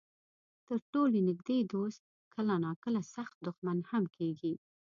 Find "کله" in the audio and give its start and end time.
2.33-2.53